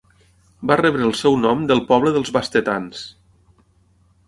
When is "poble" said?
1.91-2.15